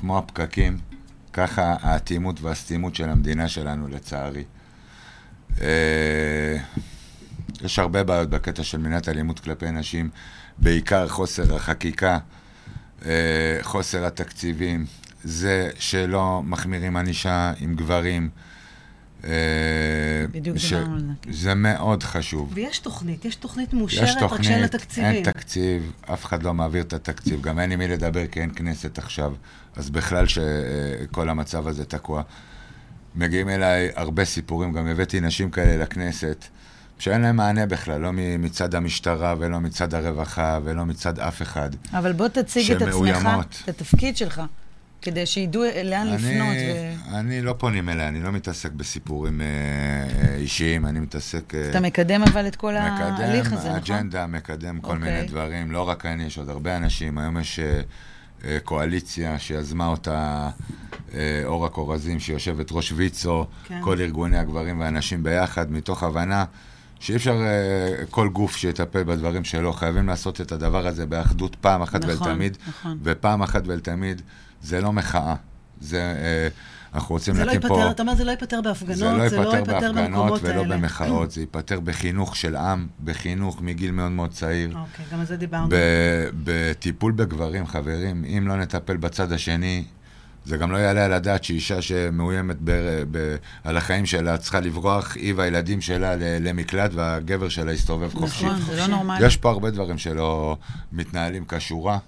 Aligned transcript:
כמו 0.00 0.18
הפקקים, 0.18 0.78
ככה 1.32 1.76
האטימות 1.80 2.40
והסתימות 2.40 2.94
של 2.94 3.08
המדינה 3.08 3.48
שלנו, 3.48 3.88
לצערי. 3.88 4.44
אה, 5.60 6.56
יש 7.60 7.78
הרבה 7.78 8.04
בעיות 8.04 8.30
בקטע 8.30 8.62
של 8.64 8.78
מניעת 8.78 9.08
אלימות 9.08 9.40
כלפי 9.40 9.70
נשים, 9.70 10.10
בעיקר 10.58 11.08
חוסר 11.08 11.56
החקיקה, 11.56 12.18
אה, 13.06 13.58
חוסר 13.62 14.06
התקציבים, 14.06 14.86
זה 15.24 15.70
שלא 15.78 16.42
מחמירים 16.44 16.96
ענישה 16.96 17.52
עם 17.58 17.74
גברים. 17.74 18.30
אה, 19.24 19.30
בדיוק 20.32 20.56
ש- 20.56 20.72
דיברנו 20.72 20.94
על 20.94 21.00
זה. 21.00 21.42
זה 21.42 21.54
מאוד 21.54 22.02
חשוב. 22.02 22.50
ויש 22.54 22.78
תוכנית, 22.78 23.24
יש 23.24 23.34
תוכנית 23.36 23.68
יש 23.68 23.74
מאושרת, 23.74 24.22
רק 24.22 24.42
שאין 24.42 24.60
לה 24.60 24.68
תקציבים. 24.68 25.10
אין 25.10 25.24
תקציב, 25.24 25.92
אף 26.12 26.24
אחד 26.24 26.42
לא 26.42 26.54
מעביר 26.54 26.82
את 26.82 26.92
התקציב, 26.92 27.42
גם 27.42 27.58
אין 27.58 27.72
עם 27.72 27.78
מי 27.78 27.88
לדבר 27.88 28.26
כי 28.26 28.40
אין 28.40 28.50
כנסת 28.56 28.98
עכשיו, 28.98 29.34
אז 29.76 29.90
בכלל 29.90 30.26
שכל 30.26 31.28
המצב 31.28 31.66
הזה 31.68 31.84
תקוע. 31.84 32.22
מגיעים 33.16 33.48
אליי 33.48 33.88
הרבה 33.96 34.24
סיפורים, 34.24 34.72
גם 34.72 34.86
הבאתי 34.86 35.20
נשים 35.20 35.50
כאלה 35.50 35.82
לכנסת, 35.82 36.44
שאין 36.98 37.20
להם 37.20 37.36
מענה 37.36 37.66
בכלל, 37.66 38.00
לא 38.00 38.10
מצד 38.38 38.74
המשטרה 38.74 39.34
ולא 39.38 39.60
מצד 39.60 39.94
הרווחה 39.94 40.58
ולא 40.64 40.84
מצד 40.86 41.18
אף 41.18 41.42
אחד. 41.42 41.70
אבל 41.92 42.12
בוא 42.12 42.28
תציג 42.28 42.72
את 42.72 42.82
עצמך. 42.82 43.28
את 43.64 43.68
התפקיד 43.68 44.16
שלך, 44.16 44.42
כדי 45.02 45.26
שידעו 45.26 45.62
לאן 45.84 46.06
לפנות. 46.06 46.48
אני, 46.48 46.72
ו... 47.12 47.16
אני 47.16 47.42
לא 47.42 47.54
פונים 47.58 47.88
אליי, 47.88 48.08
אני 48.08 48.22
לא 48.22 48.32
מתעסק 48.32 48.72
בסיפורים 48.72 49.40
אה, 49.40 49.46
אה, 49.46 50.34
אישיים, 50.34 50.86
אני 50.86 51.00
מתעסק... 51.00 51.54
אה, 51.54 51.70
אתה 51.70 51.80
מקדם 51.80 52.22
אבל 52.22 52.46
את 52.46 52.56
כל 52.56 52.76
ההליך 52.76 53.46
מקדם 53.46 53.58
הזה, 53.58 53.68
נכון? 53.68 53.96
אג'נדה, 53.96 54.26
מקדם 54.26 54.80
כל 54.80 54.96
אוקיי. 54.96 55.12
מיני 55.12 55.26
דברים. 55.26 55.72
לא 55.72 55.88
רק 55.88 56.06
אני, 56.06 56.24
יש 56.24 56.38
עוד 56.38 56.48
הרבה 56.48 56.76
אנשים. 56.76 57.18
היום 57.18 57.38
יש 57.38 57.58
אה, 57.58 57.80
אה, 58.44 58.58
קואליציה 58.64 59.38
שיזמה 59.38 59.86
אותה 59.86 60.50
אה, 61.14 61.42
אורה 61.44 61.68
כורזים, 61.68 62.20
שיושבת 62.20 62.72
ראש 62.72 62.92
ויצו, 62.92 63.46
כן. 63.68 63.80
כל 63.82 64.00
ארגוני 64.00 64.38
הגברים 64.38 64.80
והנשים 64.80 65.22
ביחד, 65.22 65.72
מתוך 65.72 66.02
הבנה 66.02 66.44
שאי 67.00 67.16
אפשר 67.16 67.34
אה, 67.34 68.06
כל 68.10 68.28
גוף 68.28 68.56
שיטפל 68.56 69.02
בדברים 69.02 69.44
שלו. 69.44 69.72
חייבים 69.72 70.06
לעשות 70.06 70.40
את 70.40 70.52
הדבר 70.52 70.86
הזה 70.86 71.06
באחדות 71.06 71.56
פעם 71.56 71.82
אחת 71.82 72.04
נכון, 72.04 72.10
ולתמיד. 72.10 72.56
נכון. 72.68 72.98
ופעם 73.02 73.42
אחת 73.42 73.62
ולתמיד, 73.66 74.22
זה 74.62 74.80
לא 74.80 74.92
מחאה. 74.92 75.34
זה, 75.80 75.98
אה, 75.98 76.48
אנחנו 76.94 77.14
רוצים 77.14 77.34
זה 77.34 77.40
לא 77.40 77.46
להקים 77.46 77.68
פה... 77.68 77.74
ייפתר, 77.74 77.90
אתה 77.90 78.02
אומר, 78.02 78.14
זה 78.14 78.24
לא 78.24 78.30
ייפתר 78.30 78.60
בהפגנות, 78.60 78.96
זה 78.96 79.04
לא 79.04 79.22
ייפתר 79.22 79.56
ייפתר 79.56 79.72
בהפגנות 79.72 79.94
במקומות 79.94 80.40
ולא 80.42 80.60
האלה. 80.60 80.76
במחאות, 80.76 81.30
זה 81.30 81.40
ייפתר 81.40 81.80
בחינוך 81.80 82.36
של 82.36 82.56
עם, 82.56 82.86
בחינוך 83.04 83.62
מגיל 83.62 83.90
מאוד 83.90 84.10
מאוד 84.10 84.30
צעיר. 84.30 84.68
אוקיי, 84.68 85.04
גם 85.12 85.20
על 85.20 85.26
זה 85.26 85.36
דיברנו. 85.36 85.68
בטיפול 86.44 87.12
בגברים, 87.12 87.66
חברים, 87.66 88.24
אם 88.24 88.48
לא 88.48 88.56
נטפל 88.56 88.96
בצד 88.96 89.32
השני, 89.32 89.84
זה 90.44 90.56
גם 90.56 90.72
לא 90.72 90.76
יעלה 90.76 91.04
על 91.04 91.12
הדעת 91.12 91.44
שאישה 91.44 91.82
שמאוימת 91.82 92.56
ב- 92.64 93.02
ב- 93.10 93.36
על 93.64 93.76
החיים 93.76 94.06
שלה 94.06 94.38
צריכה 94.38 94.60
לברוח, 94.60 95.16
היא 95.16 95.34
והילדים 95.36 95.80
שלה 95.80 96.16
למקלט 96.18 96.90
והגבר 96.94 97.48
שלה 97.48 97.72
יסתובב 97.72 98.12
חופשי. 98.14 98.46
נכון, 98.46 98.60
זה 98.60 98.76
לא. 98.76 98.86
נורמלי. 98.86 99.26
יש 99.26 99.36
פה 99.36 99.50
הרבה 99.50 99.70
דברים 99.70 99.98
שלא 99.98 100.56
מתנהלים 100.92 101.44
כשורה. 101.48 101.98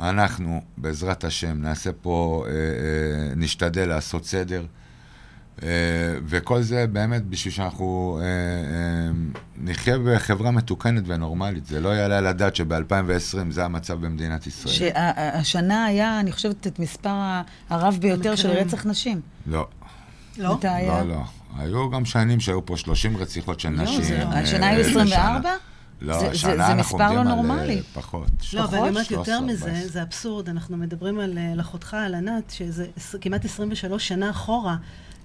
אנחנו, 0.00 0.62
בעזרת 0.76 1.24
השם, 1.24 1.62
נעשה 1.62 1.90
פה, 2.02 2.44
אה, 2.46 2.52
אה, 2.52 3.34
נשתדל 3.36 3.88
לעשות 3.88 4.24
סדר. 4.24 4.64
אה, 5.62 5.68
וכל 6.26 6.62
זה 6.62 6.86
באמת 6.86 7.26
בשביל 7.26 7.54
שאנחנו 7.54 8.18
אה, 8.22 8.26
אה, 8.26 9.10
נחיה 9.56 9.98
בחברה 9.98 10.50
מתוקנת 10.50 11.02
ונורמלית. 11.06 11.66
זה 11.66 11.80
לא 11.80 11.88
יעלה 11.88 12.18
על 12.18 12.26
הדעת 12.26 12.56
שב-2020 12.56 13.12
זה 13.50 13.64
המצב 13.64 14.00
במדינת 14.06 14.46
ישראל. 14.46 14.74
שהשנה 14.74 15.84
היה, 15.84 16.20
אני 16.20 16.32
חושבת, 16.32 16.66
את 16.66 16.78
מספר 16.78 17.14
הרב 17.70 17.98
ביותר 18.00 18.34
של. 18.36 18.48
רצח 18.50 18.86
נשים. 18.86 19.20
לא, 19.46 19.66
לא? 20.38 20.54
מתי 20.56 20.68
היה? 20.68 21.04
לא, 21.04 21.08
לא. 21.08 21.20
היו 21.58 21.90
גם 21.90 22.04
שנים 22.04 22.40
שהיו 22.40 22.66
פה 22.66 22.76
30 22.76 23.16
רציחות 23.16 23.60
של 23.60 23.68
לא, 23.70 23.82
נשים. 23.82 24.02
זה- 24.02 24.22
אה, 24.22 24.40
השנה 24.40 24.68
היו 24.68 24.84
בשנה. 24.84 25.02
24? 25.02 25.50
לא, 26.00 26.14
זה- 26.14 26.20
זה- 26.20 26.30
השנה 26.30 26.56
זה 26.56 26.66
אנחנו 26.72 26.78
מספר 26.98 27.08
עומדים 27.08 27.16
לא 27.16 27.30
על, 27.30 27.36
נורמלי. 27.36 27.82
פחות. 27.94 28.28
לא, 28.52 28.64
אבל 28.64 28.78
אני 28.78 28.88
אומרת 28.88 29.06
13, 29.06 29.34
יותר 29.34 29.46
מזה, 29.46 29.64
14. 29.66 29.88
זה 29.88 30.02
אבסורד, 30.02 30.48
אנחנו 30.48 30.76
מדברים 30.76 31.20
על 31.20 31.38
על 31.52 31.60
אחותך, 31.60 31.94
על 31.94 32.14
ענת, 32.14 32.50
שזה 32.50 32.86
כמעט 33.20 33.44
23 33.44 34.08
שנה 34.08 34.30
אחורה, 34.30 34.76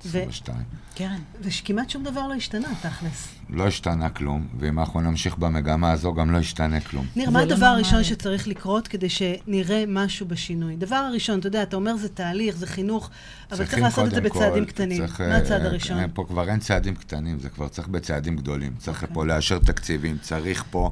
22. 0.06 0.58
כן. 0.96 1.16
ושכמעט 1.42 1.90
שום 1.90 2.04
דבר 2.04 2.28
לא 2.28 2.34
השתנה, 2.34 2.68
תכלס. 2.82 3.28
לא 3.50 3.68
השתנה 3.68 4.10
כלום, 4.10 4.48
ואם 4.60 4.80
אנחנו 4.80 5.02
נמשיך 5.02 5.38
במגמה 5.38 5.92
הזו, 5.92 6.14
גם 6.14 6.32
לא 6.32 6.38
ישתנה 6.38 6.80
כלום. 6.80 7.06
ניר, 7.16 7.30
מה 7.30 7.46
לא 7.46 7.54
הדבר 7.54 7.66
הראשון. 7.66 8.04
שצריך 8.04 8.48
לקרות 8.48 8.88
כדי 8.88 9.10
שנראה 9.10 9.84
משהו 9.88 10.26
בשינוי? 10.26 10.76
דבר 10.76 10.96
הראשון, 10.96 11.40
אתה 11.40 11.48
יודע, 11.48 11.64
אתה 11.64 11.76
אומר 11.76 11.96
זה 11.98 12.10
תהליך, 12.10 12.56
זה 12.56 12.68
חינוך, 12.68 13.10
אבל 13.52 13.66
צריך 13.66 13.82
לעשות 13.82 14.08
את 14.08 14.12
זה 14.12 14.22
בצעדים 14.22 14.66
כל- 14.66 14.72
קטנים. 14.72 14.98
צריך, 15.08 15.22
מה 15.22 15.36
הצעד 15.36 15.62
אה, 15.62 15.68
הראשון? 15.68 15.98
אה, 16.00 16.06
פה 16.14 16.26
כבר 16.28 16.50
אין 16.50 16.60
צעדים 16.60 16.96
קטנים, 16.96 17.40
זה 17.40 17.50
כבר 17.50 17.68
צריך 17.68 17.88
בצעדים 17.88 18.36
גדולים. 18.36 18.74
צריך 18.78 19.02
אוקיי. 19.02 19.16
פה 19.16 19.26
לאשר 19.26 19.60
תקציבים, 19.60 20.18
צריך 20.22 20.64
פה 20.72 20.92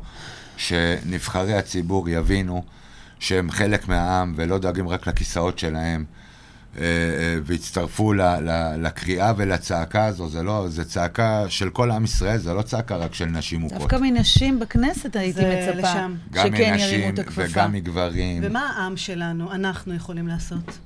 שנבחרי 0.57 1.53
הציבור 1.53 2.09
יבינו 2.09 2.63
שהם 3.19 3.51
חלק 3.51 3.87
מהעם 3.87 4.33
ולא 4.35 4.57
דואגים 4.57 4.87
רק 4.87 5.07
לכיסאות 5.07 5.59
שלהם. 5.59 6.05
אה, 6.77 6.83
אה, 6.83 7.39
והצטרפו 7.43 8.13
ל- 8.13 8.21
ל- 8.21 8.75
לקריאה 8.87 9.33
ולצעקה 9.37 10.05
הזו, 10.05 10.29
זה 10.29 10.43
לא, 10.43 10.65
זה 10.69 10.85
צעקה 10.85 11.43
של 11.49 11.69
כל 11.69 11.91
עם 11.91 12.03
ישראל, 12.03 12.37
זה 12.37 12.53
לא 12.53 12.61
צעקה 12.61 12.95
רק 12.95 13.13
של 13.13 13.25
נשים 13.25 13.59
מוכות. 13.59 13.79
דווקא 13.79 13.95
מנשים 14.01 14.59
בכנסת 14.59 15.15
הייתי 15.15 15.41
זה 15.41 15.69
מצפה 15.71 15.89
לשם. 15.89 16.15
גם 16.31 16.47
שכן 16.47 16.57
ירימו 16.57 16.73
מנשים 16.73 17.13
את 17.13 17.19
הכפפה. 17.19 17.41
וגם 17.51 17.71
מגברים. 17.71 18.43
ומה 18.45 18.69
העם 18.75 18.97
שלנו, 18.97 19.51
אנחנו 19.51 19.93
יכולים 19.93 20.27
לעשות? 20.27 20.77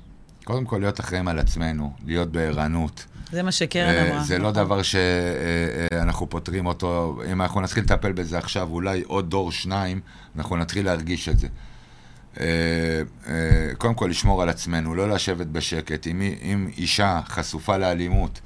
קודם 0.44 0.64
כל 0.64 0.78
להיות 0.78 1.00
אחראים 1.00 1.28
על 1.28 1.38
עצמנו, 1.38 1.92
להיות 2.06 2.32
בערנות. 2.32 3.04
זה 3.32 3.42
מה 3.42 3.52
שקרן 3.52 3.88
אה, 3.88 4.10
אמרה. 4.10 4.22
זה 4.24 4.38
לא 4.38 4.50
נכון. 4.50 4.64
דבר 4.64 4.80
שאנחנו 4.82 6.30
פותרים 6.30 6.66
אותו, 6.66 7.20
אם 7.32 7.42
אנחנו 7.42 7.60
נתחיל 7.60 7.82
לטפל 7.84 8.12
בזה 8.12 8.38
עכשיו, 8.38 8.68
אולי 8.70 9.02
עוד 9.06 9.30
דור, 9.30 9.52
שניים, 9.52 10.00
אנחנו 10.36 10.56
נתחיל 10.56 10.84
להרגיש 10.86 11.28
את 11.28 11.38
זה. 11.38 11.48
אה, 12.40 12.46
אה, 13.28 13.34
קודם 13.78 13.94
כל 13.94 14.06
לשמור 14.10 14.42
על 14.42 14.48
עצמנו, 14.48 14.94
לא 14.94 15.08
לשבת 15.10 15.46
בשקט. 15.46 16.06
אם, 16.06 16.20
אם 16.42 16.68
אישה 16.76 17.20
חשופה 17.28 17.76
לאלימות, 17.76 18.40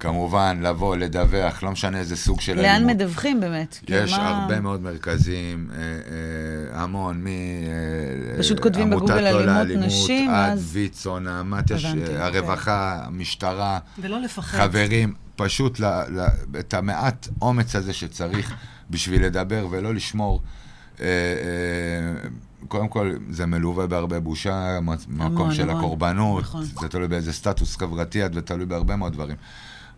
כמובן 0.00 0.58
לבוא, 0.62 0.96
לדווח, 0.96 1.62
לא 1.62 1.70
משנה 1.70 1.98
איזה 1.98 2.16
סוג 2.16 2.40
של 2.40 2.56
לאן 2.56 2.64
אלימות. 2.64 2.94
מדווחים 2.96 3.40
באמת? 3.40 3.78
כאילו, 3.86 3.98
יש 4.04 4.12
מה- 4.12 4.28
הרבה 4.42 4.60
מאוד 4.60 4.82
מרכזים, 4.82 5.68
אה, 5.72 5.78
אה, 5.78 6.82
המון, 6.82 7.20
מ... 7.24 7.26
אה, 7.26 7.32
פשוט 8.38 8.60
כותבים 8.60 8.90
בגוגל 8.90 9.14
לא 9.20 9.28
אלימות 9.28 9.46
לאלימות, 9.46 9.86
נשים, 9.86 10.30
עד 10.30 10.52
אז- 10.52 10.68
ויצו, 10.72 11.18
נעמת, 11.18 11.70
יש 11.70 11.86
הרווחה, 12.16 13.00
המשטרה, 13.04 13.78
ולא 13.98 14.20
לפחד. 14.20 14.58
חברים, 14.58 15.14
פשוט 15.36 15.80
ל, 15.80 15.84
ל, 15.86 16.26
את 16.58 16.74
המעט 16.74 17.28
אומץ 17.42 17.76
הזה 17.76 17.92
שצריך 17.92 18.54
בשביל 18.90 19.24
לדבר 19.24 19.66
ולא 19.70 19.94
לשמור. 19.94 20.42
אה, 21.00 21.06
אה, 21.06 22.28
קודם 22.68 22.88
כל, 22.88 23.16
זה 23.30 23.46
מלווה 23.46 23.86
בהרבה 23.86 24.20
בושה, 24.20 24.78
מקום 25.08 25.54
של 25.54 25.70
המון. 25.70 25.76
הקורבנות, 25.76 26.42
נכון. 26.42 26.64
זה 26.64 26.88
תלוי 26.88 27.08
באיזה 27.08 27.32
סטטוס 27.32 27.76
חברתי 27.76 28.26
את 28.26 28.30
ותלוי 28.34 28.66
בהרבה 28.66 28.96
מאוד 28.96 29.12
דברים. 29.12 29.36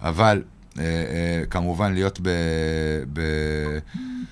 אבל 0.01 0.43
אה, 0.79 0.85
אה, 0.85 1.43
כמובן 1.51 1.93
להיות 1.93 2.19
ב, 2.23 2.29
ב, 3.13 3.21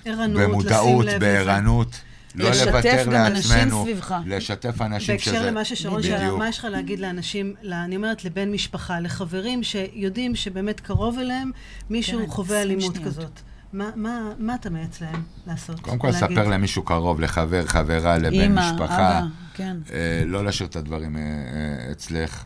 ערנות, 0.04 0.42
במודעות, 0.42 1.06
בערנות, 1.20 2.00
לא 2.34 2.50
לוותר 2.50 3.08
לעצמנו, 3.08 3.82
סביבך. 3.84 4.14
לשתף 4.26 4.80
אנשים 4.80 5.18
שזה... 5.18 5.32
בהקשר 5.32 5.50
למה 5.50 5.64
ששרון 5.64 6.02
שאלה. 6.02 6.30
מה 6.36 6.48
יש 6.48 6.58
לך 6.58 6.64
להגיד 6.64 7.00
לאנשים, 7.00 7.54
אני 7.72 7.96
אומרת 7.96 8.24
לבן 8.24 8.52
משפחה, 8.52 9.00
לחברים 9.00 9.62
שיודעים 9.62 10.34
שבאמת 10.34 10.80
קרוב 10.80 11.18
אליהם 11.18 11.50
מישהו 11.90 12.20
כן, 12.20 12.26
חווה 12.26 12.60
20 12.60 12.70
אלימות 12.70 12.94
שניות. 12.94 13.08
כזאת. 13.08 13.40
מה, 13.72 13.90
מה, 13.96 14.32
מה 14.38 14.54
אתה 14.54 14.70
מייעץ 14.70 15.00
להם 15.00 15.22
לעשות? 15.46 15.80
קודם 15.80 15.98
כל, 15.98 16.08
להגיד? 16.08 16.20
ספר 16.20 16.48
למישהו 16.48 16.82
קרוב, 16.82 17.20
לחבר, 17.20 17.66
חברה, 17.66 18.18
לבן 18.18 18.40
אמא, 18.40 18.72
משפחה. 18.72 19.18
אבא, 19.18 19.26
כן. 19.54 19.76
אה, 19.92 20.22
לא 20.26 20.44
להשאיר 20.44 20.68
את 20.68 20.76
הדברים 20.76 21.16
אה, 21.16 21.22
אה, 21.22 21.92
אצלך, 21.92 22.44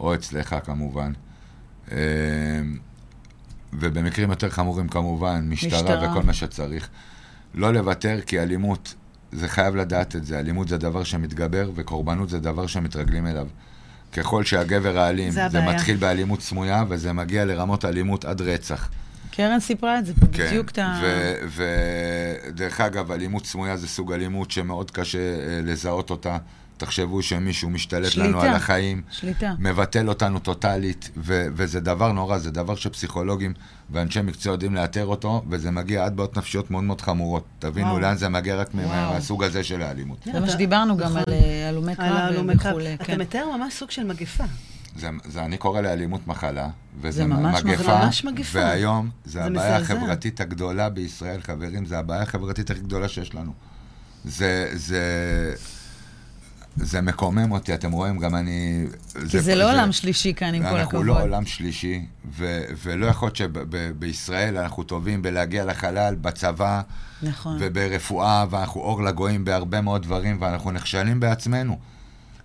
או 0.00 0.14
אצלך 0.14 0.56
כמובן. 0.64 1.12
אה, 1.92 1.96
ובמקרים 3.72 4.30
יותר 4.30 4.50
חמורים 4.50 4.88
כמובן, 4.88 5.46
משטרה, 5.48 5.82
משטרה. 5.82 6.10
וכל 6.10 6.22
מה 6.22 6.32
שצריך. 6.32 6.88
לא 7.54 7.72
לוותר, 7.72 8.20
כי 8.26 8.40
אלימות, 8.40 8.94
זה 9.32 9.48
חייב 9.48 9.76
לדעת 9.76 10.16
את 10.16 10.24
זה, 10.24 10.38
אלימות 10.38 10.68
זה 10.68 10.78
דבר 10.78 11.04
שמתגבר, 11.04 11.70
וקורבנות 11.74 12.28
זה 12.28 12.38
דבר 12.38 12.66
שמתרגלים 12.66 13.26
אליו. 13.26 13.46
ככל 14.12 14.44
שהגבר 14.44 14.98
האלים, 14.98 15.30
זה 15.30 15.48
זה. 15.48 15.60
מתחיל 15.60 15.96
באלימות 15.96 16.40
סמויה, 16.40 16.84
וזה 16.88 17.12
מגיע 17.12 17.44
לרמות 17.44 17.84
אלימות 17.84 18.24
עד 18.24 18.40
רצח. 18.40 18.88
קרן 19.30 19.60
סיפרה 19.60 19.98
את 19.98 20.06
זה 20.06 20.14
פה, 20.14 20.26
כן, 20.32 20.46
בדיוק 20.46 20.70
את 20.70 20.78
ה... 20.78 21.00
ודרך 22.48 22.80
אגב, 22.80 23.12
אלימות 23.12 23.46
סמויה 23.46 23.76
זה 23.76 23.88
סוג 23.88 24.12
אלימות 24.12 24.50
שמאוד 24.50 24.90
קשה 24.90 25.18
אה, 25.18 25.60
לזהות 25.64 26.10
אותה. 26.10 26.38
תחשבו 26.76 27.22
שמישהו 27.22 27.70
משתלט 27.70 28.10
שליטה. 28.10 28.28
לנו 28.28 28.40
על 28.40 28.48
החיים, 28.48 29.02
שליטה. 29.10 29.52
מבטל 29.58 30.08
אותנו 30.08 30.38
טוטאלית, 30.38 31.10
ו- 31.16 31.46
וזה 31.52 31.80
דבר 31.80 32.12
נורא, 32.12 32.38
זה 32.38 32.50
דבר 32.50 32.74
שפסיכולוגים 32.74 33.52
ואנשי 33.90 34.20
מקצוע 34.22 34.52
יודעים 34.52 34.74
לאתר 34.74 35.06
אותו, 35.06 35.44
וזה 35.50 35.70
מגיע 35.70 36.04
עד 36.04 36.16
בעיות 36.16 36.36
נפשיות 36.38 36.70
מאוד 36.70 36.84
מאוד 36.84 37.00
חמורות. 37.00 37.44
תבינו 37.58 37.86
וואו. 37.88 38.00
לאן 38.00 38.16
זה 38.16 38.28
מגיע 38.28 38.56
רק. 38.56 38.74
מהסוג 38.74 39.44
הזה 39.44 39.64
של 39.64 39.82
האלימות. 39.82 40.18
זה 40.32 40.40
מה 40.40 40.48
שדיברנו 40.50 40.96
גם 40.96 41.06
נכון. 41.06 41.22
על 41.26 41.32
אה, 41.32 41.68
הלומי 41.68 41.94
קרב. 41.94 42.70
וכולי. 42.70 42.94
אתה 42.94 43.04
כן. 43.04 43.20
מתאר 43.20 43.56
ממש 43.56 43.74
סוג 43.74 43.90
של 43.90 44.04
מגפה. 44.04 44.44
זה, 44.98 45.08
זה, 45.24 45.44
אני 45.44 45.56
קורא 45.56 45.80
לאלימות 45.80 46.26
מחלה, 46.26 46.68
וזה 47.00 47.16
זה 47.18 47.26
ממש 47.26 47.64
מגפה, 47.64 47.82
זה 47.82 47.88
ממש 47.88 48.24
מגפה. 48.24 48.58
והיום 48.58 49.10
זה, 49.24 49.32
זה 49.32 49.44
הבעיה 49.44 49.78
מזעזע. 49.78 49.94
החברתית 49.94 50.40
הגדולה 50.40 50.88
בישראל, 50.88 51.40
חברים, 51.40 51.84
זה 51.84 51.98
הבעיה 51.98 52.22
החברתית 52.22 52.70
הכי 52.70 52.80
גדולה 52.80 53.08
שיש 53.08 53.34
לנו. 53.34 53.52
זה, 54.24 54.70
זה, 54.72 55.02
זה 56.76 57.00
מקומם 57.00 57.52
אותי, 57.52 57.74
אתם 57.74 57.92
רואים, 57.92 58.18
גם 58.18 58.34
אני... 58.34 58.86
כי 59.30 59.40
זה 59.40 59.54
לא 59.54 59.72
עולם 59.72 59.92
שלישי 59.92 60.34
כאן, 60.34 60.54
עם 60.54 60.62
כל 60.62 60.66
הכבוד. 60.66 60.80
אנחנו 60.80 61.02
לא 61.02 61.22
עולם 61.22 61.46
שלישי, 61.46 62.06
ו, 62.30 62.62
ולא 62.82 63.06
יכול 63.06 63.26
להיות 63.26 63.36
שבישראל 63.36 64.58
אנחנו 64.58 64.82
טובים 64.82 65.22
בלהגיע 65.22 65.64
לחלל, 65.64 66.14
בצבא, 66.14 66.80
נכון. 67.22 67.56
וברפואה, 67.60 68.44
ואנחנו 68.50 68.80
אור 68.80 69.02
לגויים 69.02 69.44
בהרבה 69.44 69.80
מאוד 69.80 70.02
דברים, 70.02 70.36
ואנחנו 70.40 70.70
נכשלים 70.70 71.20
בעצמנו, 71.20 71.78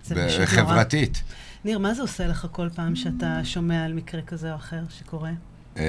זה 0.04 0.14
פשוט 0.14 0.38
נורא. 0.38 0.46
חברתית. 0.46 1.22
ניר, 1.64 1.78
מה 1.78 1.94
זה 1.94 2.02
עושה 2.02 2.26
לך 2.26 2.46
כל 2.52 2.68
פעם 2.74 2.96
שאתה 2.96 3.40
שומע 3.44 3.84
על 3.84 3.92
מקרה 3.92 4.22
כזה 4.22 4.50
או 4.50 4.56
אחר 4.56 4.80
שקורה? 4.90 5.30
אה, 5.76 5.82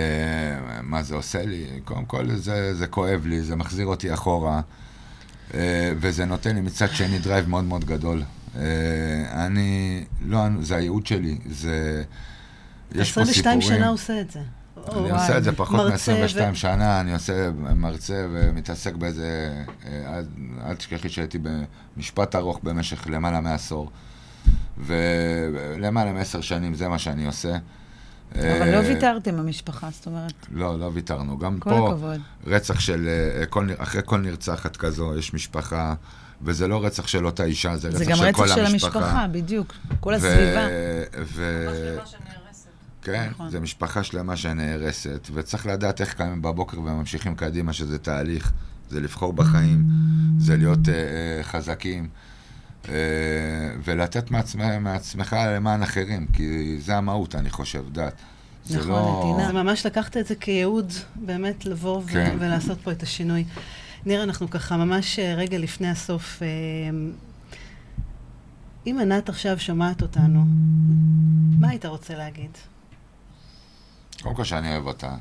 מה 0.83 1.03
זה 1.03 1.15
עושה 1.15 1.45
לי? 1.45 1.65
קודם 1.83 2.05
כל 2.05 2.35
זה, 2.35 2.73
זה 2.75 2.87
כואב 2.87 3.25
לי, 3.25 3.41
זה 3.41 3.55
מחזיר 3.55 3.85
אותי 3.85 4.13
אחורה, 4.13 4.61
אה, 5.53 5.91
וזה 5.97 6.25
נותן 6.25 6.55
לי 6.55 6.61
מצד 6.61 6.89
שני 6.89 7.19
drive 7.19 7.49
מאוד 7.49 7.63
מאוד 7.63 7.85
גדול. 7.85 8.23
אה, 8.55 8.61
אני, 9.45 10.03
לא, 10.25 10.39
זה 10.61 10.75
הייעוד 10.75 11.05
שלי, 11.07 11.37
זה... 11.49 12.03
יש 12.95 13.11
פה 13.11 13.21
22 13.21 13.61
סיפורים. 13.61 13.79
שנה 13.79 13.89
עושה 13.89 14.21
את 14.21 14.31
זה. 14.31 14.39
אני 14.87 15.11
או, 15.11 15.15
עושה 15.15 15.37
את 15.37 15.43
זה 15.43 15.51
פחות 15.51 15.75
מרצה 15.75 16.13
מ-22 16.13 16.51
ו- 16.51 16.55
שנה, 16.55 16.99
אני 16.99 17.13
עושה 17.13 17.51
מרצה 17.75 18.27
ומתעסק 18.33 18.93
באיזה... 18.95 19.53
אל- 19.85 20.25
אל 20.65 20.75
תשכחי 20.75 21.09
שהייתי 21.09 21.37
במשפט 21.97 22.35
ארוך 22.35 22.59
במשך 22.63 23.07
למעלה 23.09 23.41
מעשור. 23.41 23.91
ולמעלה 24.77 26.13
מעשר 26.13 26.41
שנים 26.41 26.73
זה 26.73 26.87
מה 26.87 26.99
שאני 26.99 27.25
עושה. 27.25 27.57
אבל 28.35 28.71
לא 28.71 28.75
אה, 28.75 28.87
ויתרתם 28.87 29.39
המשפחה, 29.39 29.89
זאת 29.91 30.05
אומרת, 30.05 30.33
לא, 30.51 30.79
לא 30.79 30.91
ויתרנו. 30.93 31.37
גם 31.39 31.59
כל 31.59 31.69
פה, 31.69 31.89
הכבוד. 31.89 32.19
רצח 32.47 32.79
של... 32.79 33.07
אה, 33.07 33.45
כל, 33.45 33.69
אחרי 33.77 34.01
כל 34.05 34.17
נרצחת 34.17 34.77
כזו, 34.77 35.17
יש 35.17 35.33
משפחה, 35.33 35.93
וזה 36.41 36.67
לא 36.67 36.85
רצח 36.85 37.07
של 37.07 37.25
אותה 37.25 37.43
אישה, 37.43 37.77
זה 37.77 37.87
רצח 37.87 37.97
זה 37.97 38.05
גם 38.05 38.15
של 38.15 38.31
כל 38.31 38.43
רצח 38.43 38.55
של 38.55 38.65
המשפחה. 38.65 38.99
המשפחה, 38.99 39.27
בדיוק. 39.27 39.73
כל 39.99 40.13
הסביבה. 40.13 40.67
ו... 41.23 41.65
כן, 43.01 43.27
נכון. 43.31 43.49
זה 43.49 43.59
משפחה 43.59 44.03
שלמה 44.03 44.35
שנהרסת, 44.35 45.29
וצריך 45.33 45.65
לדעת 45.65 46.01
איך 46.01 46.13
קמים 46.13 46.41
בבוקר 46.41 46.79
וממשיכים 46.79 47.35
קדימה, 47.35 47.73
שזה 47.73 47.97
תהליך, 47.97 48.51
זה 48.89 48.99
לבחור 48.99 49.33
בחיים, 49.33 49.83
זה 50.39 50.57
להיות 50.57 50.89
אה, 50.89 51.43
חזקים, 51.43 52.07
ולתת 53.83 54.31
מעצמך, 54.31 54.65
מעצמך 54.81 55.35
למען 55.47 55.83
אחרים, 55.83 56.27
כי 56.33 56.77
זה 56.79 56.97
המהות, 56.97 57.35
אני 57.35 57.49
חושב, 57.49 57.85
דת. 57.91 58.13
זה 58.65 58.77
נכון, 58.79 58.89
לא... 58.89 59.33
נתינה. 59.33 59.47
זה 59.47 59.63
ממש 59.63 59.85
לקחת 59.85 60.17
את 60.17 60.27
זה 60.27 60.35
כייעוד, 60.35 60.93
באמת 61.15 61.65
לבוא 61.65 61.97
ו- 61.97 62.07
כן. 62.07 62.35
ולעשות 62.39 62.81
פה 62.81 62.91
את 62.91 63.03
השינוי. 63.03 63.43
ניר, 64.05 64.23
אנחנו 64.23 64.49
ככה 64.49 64.77
ממש 64.77 65.19
אה, 65.19 65.33
רגע 65.35 65.57
לפני 65.57 65.89
הסוף. 65.89 66.41
אה, 66.43 66.47
אם 68.87 68.97
ענת 69.01 69.29
עכשיו 69.29 69.59
שומעת 69.59 70.01
אותנו, 70.01 70.45
מה 71.59 71.69
היית 71.69 71.85
רוצה 71.85 72.15
להגיד? 72.15 72.51
קודם 74.21 74.35
כל 74.35 74.43
שאני 74.43 74.71
אוהב 74.71 74.87
אותה, 74.87 75.15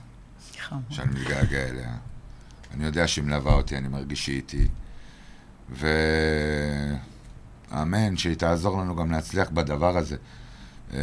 נכון. 0.59 0.83
שאני 0.91 1.11
מתגעגע 1.11 1.69
אליה. 1.69 1.97
אני 2.75 2.85
יודע 2.85 3.09
שהיא 3.09 3.25
מלווה 3.25 3.53
אותי, 3.53 3.77
אני 3.77 3.89
מרגיש 3.89 4.25
שהיא 4.25 4.37
איתי. 4.37 4.67
ואמן 7.71 8.17
שהיא 8.17 8.35
תעזור 8.35 8.79
לנו 8.81 8.97
גם 8.97 9.11
להצליח 9.11 9.51
בדבר 9.51 9.97
הזה. 9.97 10.17
אה, 10.93 10.99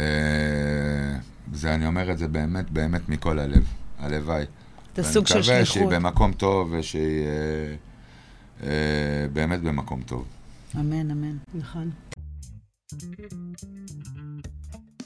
זה, 1.52 1.74
אני 1.74 1.86
אומר 1.86 2.12
את 2.12 2.18
זה 2.18 2.28
באמת, 2.28 2.70
באמת 2.70 3.08
מכל 3.08 3.38
הלב. 3.38 3.64
הלוואי. 3.98 4.44
זה 4.96 5.02
סוג 5.02 5.26
של 5.26 5.34
ואני 5.34 5.42
מקווה 5.42 5.64
שהיא 5.64 5.74
שליחות. 5.74 5.92
במקום 5.92 6.32
טוב 6.32 6.68
ושהיא 6.72 7.24
אה, 7.24 7.74
אה, 8.66 9.26
באמת 9.32 9.60
במקום 9.60 10.02
טוב. 10.02 10.24
אמן, 10.74 11.10
אמן. 11.10 11.36
נכון. 11.54 11.90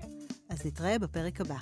אז 0.49 0.65
נתראה 0.65 0.99
בפרק 0.99 1.41
הבא. 1.41 1.57